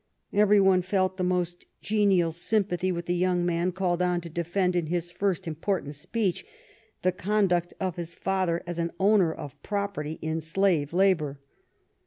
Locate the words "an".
8.79-8.93